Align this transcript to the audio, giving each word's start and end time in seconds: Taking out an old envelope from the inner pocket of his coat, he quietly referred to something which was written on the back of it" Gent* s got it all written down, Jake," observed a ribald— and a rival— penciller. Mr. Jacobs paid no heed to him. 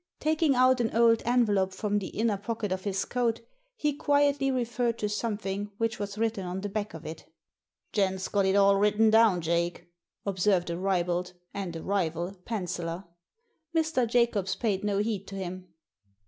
Taking 0.19 0.55
out 0.55 0.79
an 0.81 0.95
old 0.95 1.21
envelope 1.27 1.73
from 1.75 1.99
the 1.99 2.07
inner 2.07 2.37
pocket 2.37 2.71
of 2.71 2.85
his 2.85 3.05
coat, 3.05 3.39
he 3.75 3.93
quietly 3.93 4.49
referred 4.49 4.97
to 4.97 5.07
something 5.07 5.69
which 5.77 5.99
was 5.99 6.17
written 6.17 6.43
on 6.43 6.61
the 6.61 6.69
back 6.69 6.95
of 6.95 7.05
it" 7.05 7.31
Gent* 7.93 8.15
s 8.15 8.27
got 8.27 8.47
it 8.47 8.55
all 8.55 8.77
written 8.77 9.11
down, 9.11 9.41
Jake," 9.41 9.89
observed 10.25 10.71
a 10.71 10.77
ribald— 10.79 11.33
and 11.53 11.75
a 11.75 11.83
rival— 11.83 12.31
penciller. 12.49 13.03
Mr. 13.75 14.07
Jacobs 14.09 14.55
paid 14.55 14.83
no 14.83 14.97
heed 14.97 15.27
to 15.27 15.35
him. 15.35 15.67